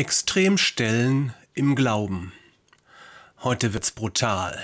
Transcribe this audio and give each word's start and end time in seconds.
Extremstellen 0.00 1.34
im 1.52 1.74
Glauben. 1.74 2.32
Heute 3.42 3.74
wird's 3.74 3.90
brutal. 3.90 4.58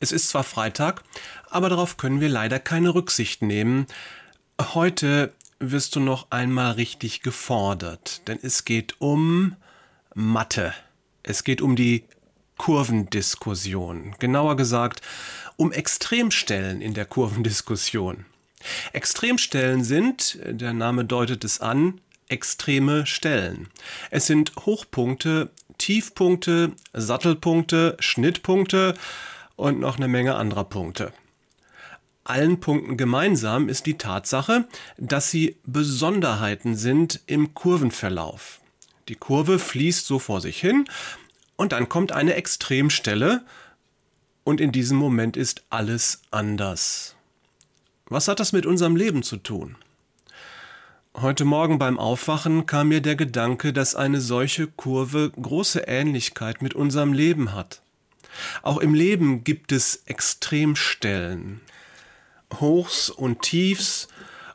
Es 0.00 0.10
ist 0.10 0.28
zwar 0.28 0.42
Freitag, 0.42 1.04
aber 1.50 1.68
darauf 1.68 1.98
können 1.98 2.20
wir 2.20 2.28
leider 2.28 2.58
keine 2.58 2.96
Rücksicht 2.96 3.42
nehmen. 3.42 3.86
Heute 4.60 5.32
wirst 5.60 5.94
du 5.94 6.00
noch 6.00 6.32
einmal 6.32 6.72
richtig 6.72 7.22
gefordert, 7.22 8.26
denn 8.26 8.40
es 8.42 8.64
geht 8.64 9.00
um 9.00 9.54
Mathe. 10.16 10.74
Es 11.22 11.44
geht 11.44 11.62
um 11.62 11.76
die 11.76 12.02
Kurvendiskussion. 12.58 14.16
Genauer 14.18 14.56
gesagt, 14.56 15.00
um 15.54 15.70
Extremstellen 15.70 16.80
in 16.80 16.94
der 16.94 17.04
Kurvendiskussion. 17.04 18.26
Extremstellen 18.92 19.84
sind, 19.84 20.40
der 20.44 20.72
Name 20.72 21.04
deutet 21.04 21.44
es 21.44 21.60
an, 21.60 22.00
extreme 22.34 23.06
Stellen. 23.06 23.68
Es 24.10 24.26
sind 24.26 24.52
Hochpunkte, 24.66 25.50
Tiefpunkte, 25.78 26.72
Sattelpunkte, 26.92 27.96
Schnittpunkte 28.00 28.94
und 29.54 29.78
noch 29.78 29.96
eine 29.96 30.08
Menge 30.08 30.34
anderer 30.34 30.64
Punkte. 30.64 31.12
Allen 32.24 32.58
Punkten 32.58 32.96
gemeinsam 32.96 33.68
ist 33.68 33.86
die 33.86 33.98
Tatsache, 33.98 34.66
dass 34.98 35.30
sie 35.30 35.56
Besonderheiten 35.64 36.74
sind 36.74 37.20
im 37.26 37.54
Kurvenverlauf. 37.54 38.60
Die 39.08 39.14
Kurve 39.14 39.58
fließt 39.58 40.06
so 40.06 40.18
vor 40.18 40.40
sich 40.40 40.58
hin 40.58 40.86
und 41.56 41.72
dann 41.72 41.88
kommt 41.88 42.10
eine 42.10 42.34
Extremstelle 42.34 43.44
und 44.42 44.60
in 44.60 44.72
diesem 44.72 44.96
Moment 44.96 45.36
ist 45.36 45.62
alles 45.70 46.22
anders. 46.30 47.14
Was 48.06 48.26
hat 48.26 48.40
das 48.40 48.52
mit 48.52 48.66
unserem 48.66 48.96
Leben 48.96 49.22
zu 49.22 49.36
tun? 49.36 49.76
Heute 51.16 51.44
Morgen 51.44 51.78
beim 51.78 51.96
Aufwachen 51.96 52.66
kam 52.66 52.88
mir 52.88 53.00
der 53.00 53.14
Gedanke, 53.14 53.72
dass 53.72 53.94
eine 53.94 54.20
solche 54.20 54.66
Kurve 54.66 55.30
große 55.40 55.82
Ähnlichkeit 55.86 56.60
mit 56.60 56.74
unserem 56.74 57.12
Leben 57.12 57.54
hat. 57.54 57.82
Auch 58.62 58.78
im 58.78 58.94
Leben 58.94 59.44
gibt 59.44 59.70
es 59.70 60.02
Extremstellen, 60.06 61.60
Hochs 62.58 63.10
und 63.10 63.42
Tiefs 63.42 64.08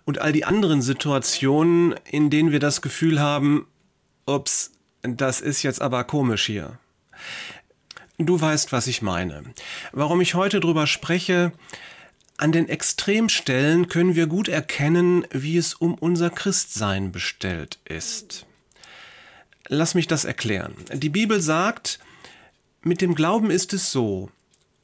und 0.04 0.20
all 0.20 0.34
die 0.34 0.44
anderen 0.44 0.82
Situationen, 0.82 1.96
in 2.04 2.30
denen 2.30 2.52
wir 2.52 2.60
das 2.60 2.82
Gefühl 2.82 3.22
haben, 3.22 3.66
ups, 4.26 4.72
das 5.02 5.40
ist 5.40 5.64
jetzt 5.64 5.82
aber 5.82 6.04
komisch 6.04 6.46
hier. 6.46 6.78
Du 8.18 8.42
weißt, 8.42 8.74
was 8.74 8.88
ich 8.88 9.02
meine. 9.02 9.46
Warum 9.94 10.20
ich 10.20 10.36
heute 10.36 10.60
drüber 10.60 10.88
spreche, 10.88 11.54
an 12.40 12.52
den 12.52 12.70
Extremstellen 12.70 13.90
können 13.90 14.16
wir 14.16 14.28
gut 14.28 14.48
erkennen, 14.48 15.26
wie 15.32 15.58
es 15.58 15.74
um 15.74 15.94
unser 15.94 16.30
Christsein 16.30 17.12
bestellt 17.12 17.80
ist. 17.86 18.46
Lass 19.68 19.94
mich 19.94 20.08
das 20.08 20.26
erklären. 20.26 20.74
Die 20.94 21.10
Bibel 21.10 21.42
sagt, 21.42 22.00
mit 22.82 23.02
dem 23.02 23.14
Glauben 23.14 23.52
ist 23.52 23.74
es 23.74 23.92
so, 23.92 24.32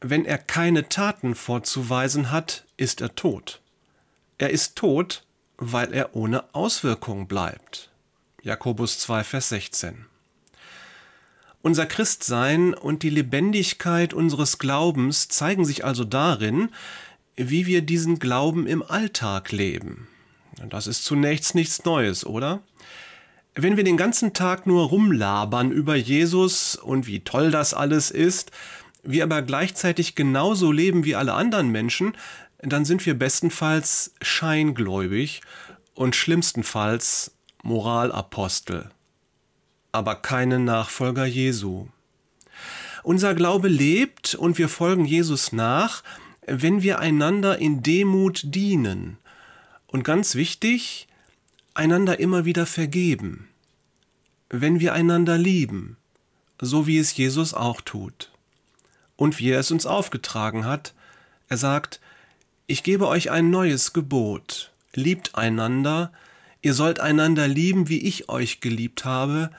wenn 0.01 0.25
er 0.25 0.37
keine 0.37 0.89
Taten 0.89 1.33
vorzuweisen 1.33 2.29
hat, 2.29 2.65
ist 2.77 2.99
er 2.99 3.15
tot. 3.15 3.61
Er 4.37 4.49
ist 4.49 4.75
tot, 4.75 5.23
weil 5.57 5.93
er 5.93 6.15
ohne 6.15 6.53
Auswirkung 6.53 7.27
bleibt. 7.27 7.89
Jakobus 8.41 8.99
2, 8.99 9.23
Vers 9.23 9.49
16. 9.49 10.05
Unser 11.61 11.87
Christsein 11.87 12.75
und 12.75 13.01
die 13.01 13.09
Lebendigkeit 13.09 14.13
unseres 14.13 14.59
Glaubens 14.59 15.29
zeigen 15.29 15.65
sich 15.65 15.83
also 15.83 16.03
darin, 16.03 16.69
wie 17.37 17.65
wir 17.65 17.81
diesen 17.81 18.19
Glauben 18.19 18.67
im 18.67 18.83
Alltag 18.83 19.51
leben. 19.51 20.07
Das 20.69 20.87
ist 20.87 21.03
zunächst 21.03 21.55
nichts 21.55 21.83
Neues, 21.83 22.25
oder? 22.25 22.61
Wenn 23.55 23.77
wir 23.77 23.83
den 23.83 23.97
ganzen 23.97 24.33
Tag 24.33 24.67
nur 24.67 24.87
rumlabern 24.87 25.71
über 25.71 25.95
Jesus 25.95 26.75
und 26.75 27.07
wie 27.07 27.21
toll 27.21 27.51
das 27.51 27.73
alles 27.73 28.11
ist, 28.11 28.51
wir 29.03 29.23
aber 29.23 29.41
gleichzeitig 29.41 30.15
genauso 30.15 30.71
leben 30.71 31.05
wie 31.05 31.15
alle 31.15 31.33
anderen 31.33 31.69
Menschen, 31.69 32.17
dann 32.59 32.85
sind 32.85 33.05
wir 33.05 33.17
bestenfalls 33.17 34.13
scheingläubig 34.21 35.41
und 35.93 36.15
schlimmstenfalls 36.15 37.31
Moralapostel, 37.63 38.89
aber 39.91 40.15
keine 40.15 40.59
Nachfolger 40.59 41.25
Jesu. 41.25 41.87
Unser 43.03 43.35
Glaube 43.35 43.67
lebt 43.67 44.35
und 44.35 44.57
wir 44.57 44.67
folgen 44.67 45.05
Jesus 45.05 45.51
nach, 45.51 46.03
wenn 46.45 46.81
wir 46.81 46.99
einander 46.99 47.57
in 47.57 47.81
Demut 47.81 48.41
dienen 48.43 49.17
und 49.87 50.03
ganz 50.03 50.35
wichtig, 50.35 51.07
einander 51.73 52.19
immer 52.19 52.45
wieder 52.45 52.65
vergeben, 52.65 53.47
wenn 54.49 54.79
wir 54.79 54.93
einander 54.93 55.37
lieben, 55.37 55.97
so 56.61 56.87
wie 56.87 56.97
es 56.97 57.15
Jesus 57.17 57.53
auch 57.53 57.81
tut 57.81 58.31
und 59.15 59.39
wie 59.39 59.49
er 59.49 59.59
es 59.59 59.71
uns 59.71 59.85
aufgetragen 59.85 60.65
hat. 60.65 60.93
Er 61.49 61.57
sagt, 61.57 61.99
ich 62.67 62.83
gebe 62.83 63.07
euch 63.07 63.31
ein 63.31 63.49
neues 63.49 63.93
Gebot, 63.93 64.71
liebt 64.93 65.35
einander, 65.35 66.11
ihr 66.61 66.73
sollt 66.73 66.99
einander 66.99 67.47
lieben, 67.47 67.89
wie 67.89 67.99
ich 67.99 68.29
euch 68.29 68.61
geliebt 68.61 69.05
habe, 69.05 69.51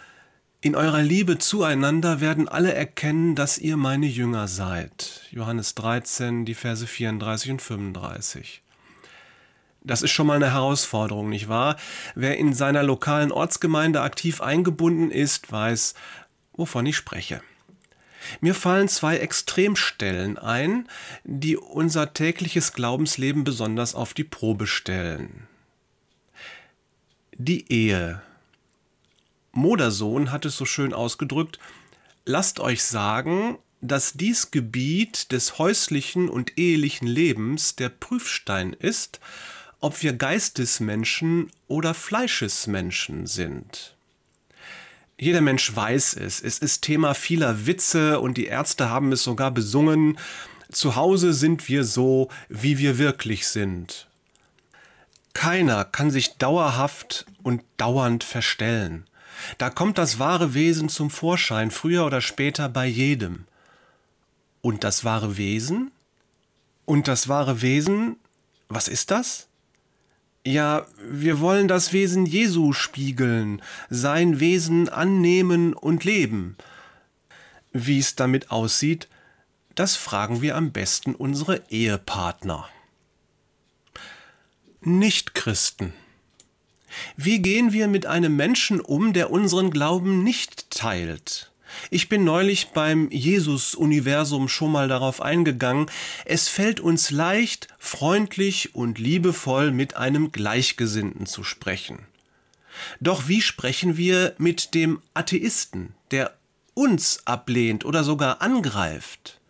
in 0.61 0.75
eurer 0.75 1.03
Liebe 1.03 1.39
zueinander 1.39 2.21
werden 2.21 2.49
alle 2.49 2.73
erkennen, 2.73 3.35
dass 3.35 3.59
ihr 3.59 3.77
meine 3.77 4.07
Jünger 4.07 4.49
seid. 4.49 5.23
Johannes 5.31 5.75
13, 5.75 6.45
die 6.45 6.55
Verse 6.55 6.87
34 6.87 7.53
und 7.53 7.63
35. 7.63 8.63
Das 9.83 10.03
ist 10.03 10.11
schon 10.11 10.27
mal 10.27 10.35
eine 10.35 10.53
Herausforderung, 10.53 11.29
nicht 11.29 11.49
wahr? 11.49 11.77
Wer 12.17 12.39
in 12.39 12.53
seiner 12.53 12.83
lokalen 12.83 13.31
Ortsgemeinde 13.31 14.01
aktiv 14.01 14.41
eingebunden 14.41 15.13
ist, 15.13 15.53
weiß, 15.53 15.95
wovon 16.55 16.87
ich 16.87 16.97
spreche. 16.97 17.41
Mir 18.41 18.55
fallen 18.55 18.89
zwei 18.89 19.19
Extremstellen 19.19 20.39
ein, 20.39 20.89
die 21.23 21.57
unser 21.57 22.13
tägliches 22.13 22.73
Glaubensleben 22.73 23.45
besonders 23.45 23.95
auf 23.95 24.15
die 24.15 24.25
Probe 24.25 24.67
stellen. 24.67 25.47
Die 27.39 27.71
Ehe 27.71 28.23
Modersohn 29.57 30.31
hat 30.31 30.45
es 30.45 30.57
so 30.57 30.65
schön 30.65 30.93
ausgedrückt, 30.93 31.59
lasst 32.25 32.61
euch 32.61 32.85
sagen, 32.85 33.59
dass 33.81 34.15
dies 34.15 34.51
Gebiet 34.51 35.33
des 35.33 35.59
häuslichen 35.59 36.29
und 36.29 36.59
ehelichen 36.59 37.07
Lebens 37.07 37.77
der 37.77 37.89
Prüfstein 37.89 38.73
ist, 38.73 39.21
ob 39.81 40.03
wir 40.03 40.13
Geistesmenschen 40.13 41.51
oder 41.69 41.95
Fleischesmenschen 41.95 43.27
sind. 43.27 43.95
Jeder 45.19 45.41
Mensch 45.41 45.75
weiß 45.75 46.15
es, 46.15 46.43
es 46.43 46.59
ist 46.59 46.83
Thema 46.83 47.15
vieler 47.15 47.67
Witze 47.67 48.21
und 48.21 48.37
die 48.37 48.47
Ärzte 48.47 48.91
haben 48.91 49.13
es 49.13 49.23
sogar 49.23 49.51
besungen, 49.51 50.19
zu 50.71 50.97
Hause 50.97 51.33
sind 51.33 51.69
wir 51.69 51.85
so, 51.85 52.29
wie 52.49 52.79
wir 52.79 52.99
wirklich 52.99 53.47
sind. 53.47 54.09
Keiner 55.33 55.85
kann 55.85 56.11
sich 56.11 56.37
dauerhaft 56.37 57.27
und 57.43 57.63
dauernd 57.77 58.25
verstellen. 58.25 59.07
Da 59.59 59.71
kommt 59.71 59.99
das 59.99 60.19
wahre 60.19 60.55
Wesen 60.55 60.89
zum 60.89 61.11
Vorschein, 61.11 61.71
früher 61.71 62.07
oder 62.07 62.21
später 62.21 62.69
bei 62.69 62.87
jedem. 62.87 63.45
Und 64.61 64.85
das 64.85 65.05
wahre 65.05 65.37
Wesen? 65.37 65.93
Und 66.85 67.09
das 67.09 67.29
wahre 67.29 67.63
Wesen, 67.63 68.17
was 68.69 68.89
ist 68.89 69.11
das? 69.11 69.49
Ja, 70.45 70.87
wir 71.01 71.41
wollen 71.41 71.67
das 71.67 71.93
Wesen 71.93 72.25
Jesu 72.25 72.73
spiegeln, 72.73 73.61
sein 73.91 74.39
Wesen 74.39 74.89
annehmen 74.89 75.75
und 75.75 76.05
leben. 76.05 76.57
Wie 77.73 77.99
es 77.99 78.15
damit 78.15 78.51
aussieht, 78.53 79.09
das 79.75 79.97
fragen 79.97 80.43
wir 80.43 80.57
am 80.57 80.71
besten 80.71 81.15
unsere 81.15 81.63
Ehepartner. 81.69 82.69
Nichtchristen. 84.81 85.93
Wie 87.17 87.41
gehen 87.41 87.73
wir 87.73 87.89
mit 87.89 88.07
einem 88.07 88.37
Menschen 88.37 88.81
um, 88.81 89.13
der 89.13 89.31
unseren 89.31 89.71
Glauben 89.71 90.23
nicht 90.23 90.71
teilt? 90.71 91.51
Ich 91.91 92.09
bin 92.09 92.25
neulich 92.25 92.69
beim 92.69 93.11
Jesus-Universum 93.11 94.49
schon 94.49 94.73
mal 94.73 94.89
darauf 94.89 95.21
eingegangen, 95.21 95.87
es 96.25 96.49
fällt 96.49 96.81
uns 96.81 97.11
leicht, 97.11 97.69
freundlich 97.79 98.75
und 98.75 98.99
liebevoll 98.99 99.73
mit 99.73 99.97
einem 99.97 100.33
Gleichgesinnten 100.33 101.27
zu 101.27 101.45
sprechen. 101.45 102.01
Doch 103.01 103.29
wie 103.29 103.43
sprechen 103.43 103.97
wir 103.97 104.35
mit 104.39 104.75
dem 104.75 105.01
Atheisten, 105.15 105.95
der 106.11 106.35
uns 106.75 107.27
ablehnt 107.27 107.85
oder 107.85 108.05
sogar 108.05 108.43
angreift? 108.43 109.41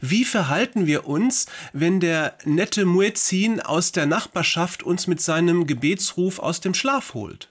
Wie 0.00 0.24
verhalten 0.24 0.86
wir 0.86 1.06
uns, 1.06 1.46
wenn 1.72 2.00
der 2.00 2.36
nette 2.44 2.84
Muezzin 2.84 3.60
aus 3.60 3.92
der 3.92 4.06
Nachbarschaft 4.06 4.82
uns 4.82 5.06
mit 5.06 5.20
seinem 5.20 5.66
Gebetsruf 5.66 6.38
aus 6.38 6.60
dem 6.60 6.74
Schlaf 6.74 7.14
holt? 7.14 7.48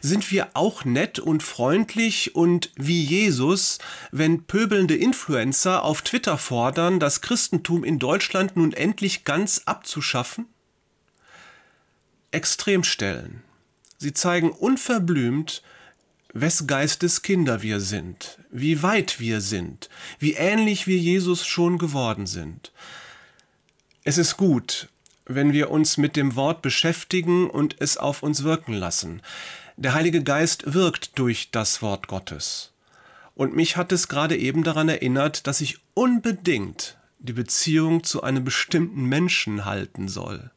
Sind 0.00 0.30
wir 0.30 0.50
auch 0.54 0.84
nett 0.84 1.18
und 1.18 1.42
freundlich 1.42 2.34
und 2.34 2.70
wie 2.76 3.02
Jesus, 3.02 3.78
wenn 4.12 4.44
pöbelnde 4.44 4.94
Influencer 4.94 5.82
auf 5.82 6.02
Twitter 6.02 6.38
fordern, 6.38 7.00
das 7.00 7.20
Christentum 7.20 7.82
in 7.84 7.98
Deutschland 7.98 8.56
nun 8.56 8.72
endlich 8.72 9.24
ganz 9.24 9.62
abzuschaffen? 9.64 10.46
Extremstellen. 12.30 13.42
Sie 13.98 14.12
zeigen 14.12 14.50
unverblümt, 14.50 15.62
wes 16.32 16.66
Geistes 16.66 17.22
Kinder 17.22 17.62
wir 17.62 17.80
sind, 17.80 18.38
wie 18.50 18.82
weit 18.82 19.20
wir 19.20 19.40
sind, 19.40 19.88
wie 20.18 20.34
ähnlich 20.34 20.86
wir 20.86 20.98
Jesus 20.98 21.46
schon 21.46 21.78
geworden 21.78 22.26
sind. 22.26 22.72
Es 24.04 24.18
ist 24.18 24.36
gut, 24.36 24.88
wenn 25.24 25.52
wir 25.52 25.70
uns 25.70 25.96
mit 25.96 26.16
dem 26.16 26.36
Wort 26.36 26.62
beschäftigen 26.62 27.50
und 27.50 27.76
es 27.80 27.96
auf 27.96 28.22
uns 28.22 28.44
wirken 28.44 28.74
lassen. 28.74 29.22
Der 29.76 29.94
Heilige 29.94 30.22
Geist 30.22 30.72
wirkt 30.72 31.18
durch 31.18 31.50
das 31.50 31.82
Wort 31.82 32.06
Gottes. 32.06 32.72
Und 33.34 33.54
mich 33.54 33.76
hat 33.76 33.92
es 33.92 34.08
gerade 34.08 34.36
eben 34.36 34.62
daran 34.62 34.88
erinnert, 34.88 35.46
dass 35.46 35.60
ich 35.60 35.78
unbedingt 35.94 36.96
die 37.18 37.34
Beziehung 37.34 38.04
zu 38.04 38.22
einem 38.22 38.44
bestimmten 38.44 39.04
Menschen 39.04 39.64
halten 39.64 40.08
soll. 40.08 40.50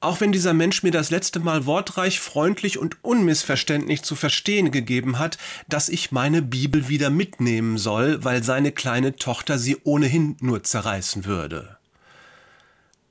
Auch 0.00 0.20
wenn 0.22 0.32
dieser 0.32 0.54
Mensch 0.54 0.82
mir 0.82 0.92
das 0.92 1.10
letzte 1.10 1.40
Mal 1.40 1.66
wortreich, 1.66 2.20
freundlich 2.20 2.78
und 2.78 3.04
unmissverständlich 3.04 4.02
zu 4.02 4.16
verstehen 4.16 4.70
gegeben 4.70 5.18
hat, 5.18 5.36
dass 5.68 5.90
ich 5.90 6.10
meine 6.10 6.40
Bibel 6.40 6.88
wieder 6.88 7.10
mitnehmen 7.10 7.76
soll, 7.76 8.24
weil 8.24 8.42
seine 8.42 8.72
kleine 8.72 9.16
Tochter 9.16 9.58
sie 9.58 9.76
ohnehin 9.84 10.36
nur 10.40 10.62
zerreißen 10.62 11.26
würde. 11.26 11.76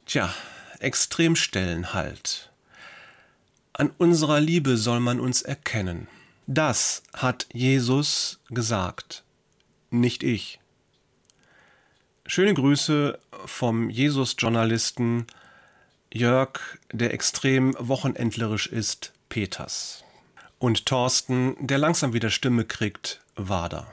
Tja, 0.07 0.33
Extremstellen 0.79 1.93
halt. 1.93 2.49
An 3.73 3.91
unserer 3.97 4.39
Liebe 4.39 4.77
soll 4.77 4.99
man 4.99 5.19
uns 5.19 5.41
erkennen. 5.41 6.07
Das 6.47 7.03
hat 7.13 7.47
Jesus 7.53 8.39
gesagt, 8.49 9.23
nicht 9.91 10.23
ich. 10.23 10.59
Schöne 12.25 12.53
Grüße 12.53 13.19
vom 13.45 13.89
Jesus-Journalisten 13.89 15.27
Jörg, 16.11 16.59
der 16.91 17.13
extrem 17.13 17.75
wochenendlerisch 17.77 18.65
ist, 18.67 19.13
Peters. 19.29 20.03
Und 20.57 20.87
Thorsten, 20.87 21.55
der 21.59 21.77
langsam 21.77 22.13
wieder 22.13 22.31
Stimme 22.31 22.65
kriegt, 22.65 23.21
Wader. 23.35 23.87